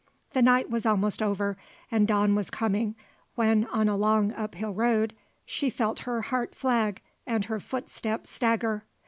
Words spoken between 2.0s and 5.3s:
dawn was coming, when, on a long uphill road,